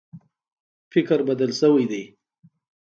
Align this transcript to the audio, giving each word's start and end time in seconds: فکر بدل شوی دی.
فکر 0.91 1.19
بدل 1.29 1.51
شوی 1.59 1.85
دی. 1.91 2.03